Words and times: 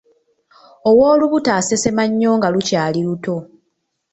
Ow'olubuto 0.89 1.49
asesema 1.59 2.03
nnyo 2.09 2.31
nga 2.37 2.47
lukyali 2.53 2.99
luto. 3.07 3.35